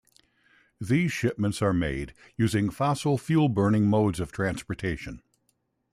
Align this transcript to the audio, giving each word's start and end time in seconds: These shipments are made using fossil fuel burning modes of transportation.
These 0.79 1.11
shipments 1.11 1.61
are 1.61 1.73
made 1.73 2.15
using 2.35 2.71
fossil 2.71 3.19
fuel 3.19 3.49
burning 3.49 3.85
modes 3.87 4.19
of 4.19 4.31
transportation. 4.31 5.21